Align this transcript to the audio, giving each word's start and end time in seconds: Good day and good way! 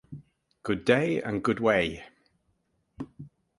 Good 0.63 0.83
day 0.83 1.21
and 1.21 1.43
good 1.43 1.59
way! 1.59 2.03